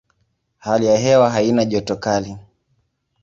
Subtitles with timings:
[0.57, 2.37] Hali ya hewa haina joto kali.